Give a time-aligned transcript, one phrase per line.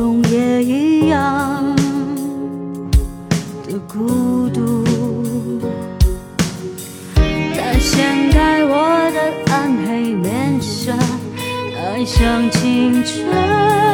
[0.00, 1.76] 中也一样
[3.66, 4.82] 的孤独。
[7.14, 10.94] 他掀开我的暗黑面纱
[11.76, 13.89] 爱像青春。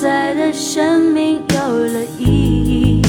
[0.00, 3.02] 在的生命有了意义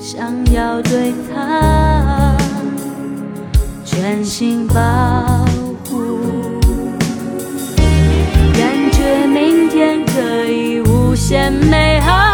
[0.00, 2.36] 想要对他
[3.84, 5.46] 全心保
[5.88, 6.18] 护。
[8.54, 12.25] 感觉明天可以无限美好。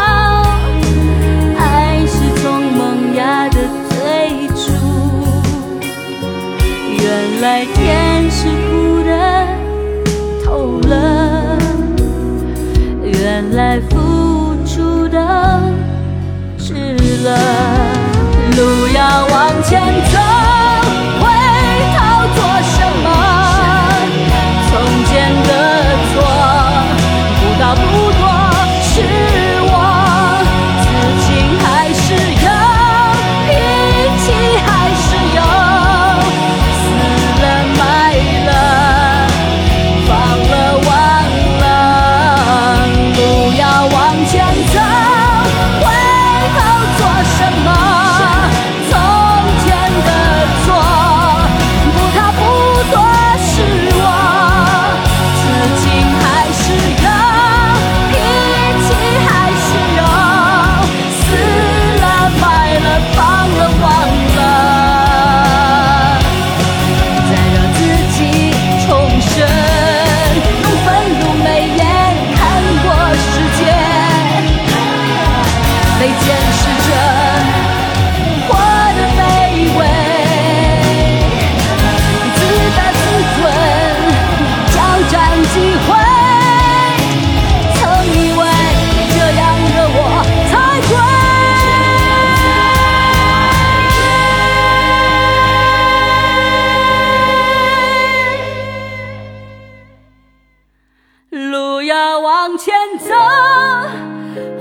[101.85, 103.13] 要往前走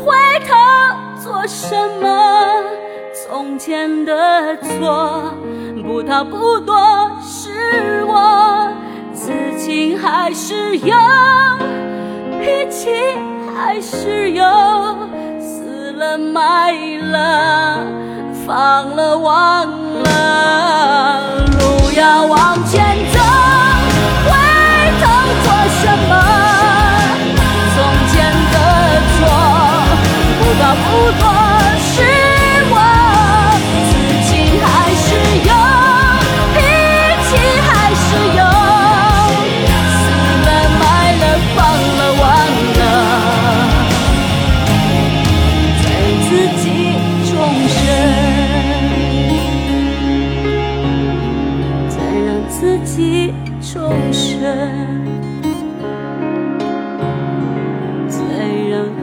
[0.04, 0.12] 回
[0.46, 0.54] 头
[1.22, 2.62] 做什么
[3.14, 5.32] 从前的错
[5.84, 6.74] 不逃不躲
[7.22, 8.68] 是我
[9.14, 10.96] 此情还是有
[12.40, 12.90] 脾气
[13.54, 14.44] 还是有
[15.38, 17.86] 死了埋了
[18.46, 19.66] 放了忘
[20.02, 20.61] 了。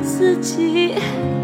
[0.09, 1.38] 自己。